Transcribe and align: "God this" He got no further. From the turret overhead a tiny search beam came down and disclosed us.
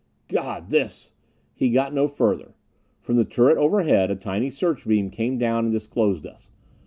"God 0.27 0.69
this" 0.69 1.11
He 1.59 1.69
got 1.69 1.93
no 1.93 2.07
further. 2.07 2.55
From 3.01 3.17
the 3.17 3.23
turret 3.23 3.59
overhead 3.59 4.09
a 4.09 4.15
tiny 4.15 4.49
search 4.49 4.87
beam 4.87 5.11
came 5.11 5.37
down 5.37 5.65
and 5.65 5.71
disclosed 5.71 6.25
us. 6.25 6.49